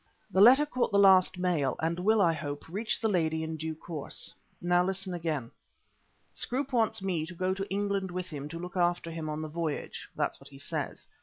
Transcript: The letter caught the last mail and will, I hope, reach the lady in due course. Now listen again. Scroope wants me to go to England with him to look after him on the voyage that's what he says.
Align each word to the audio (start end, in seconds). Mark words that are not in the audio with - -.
The 0.31 0.41
letter 0.41 0.65
caught 0.65 0.91
the 0.91 0.97
last 0.97 1.37
mail 1.37 1.75
and 1.79 1.99
will, 1.99 2.21
I 2.23 2.33
hope, 2.33 2.67
reach 2.67 2.99
the 2.99 3.07
lady 3.07 3.43
in 3.43 3.55
due 3.55 3.75
course. 3.75 4.33
Now 4.59 4.83
listen 4.83 5.13
again. 5.13 5.51
Scroope 6.33 6.73
wants 6.73 7.03
me 7.03 7.23
to 7.27 7.35
go 7.35 7.53
to 7.53 7.69
England 7.69 8.09
with 8.09 8.29
him 8.29 8.49
to 8.49 8.57
look 8.57 8.75
after 8.75 9.11
him 9.11 9.29
on 9.29 9.43
the 9.43 9.47
voyage 9.47 10.09
that's 10.15 10.39
what 10.39 10.49
he 10.49 10.57
says. 10.57 11.05